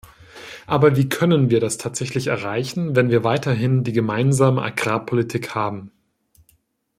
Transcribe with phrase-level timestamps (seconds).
[0.65, 5.91] Aber wie können wir das tatsächlich erreichen, wenn wir weiterhin die Gemeinsame Agrarpolitik haben?